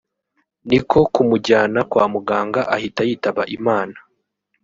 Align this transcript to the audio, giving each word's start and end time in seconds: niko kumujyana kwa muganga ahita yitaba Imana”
niko 0.67 0.99
kumujyana 1.13 1.79
kwa 1.89 2.05
muganga 2.13 2.61
ahita 2.75 3.01
yitaba 3.07 3.43
Imana” 3.57 3.97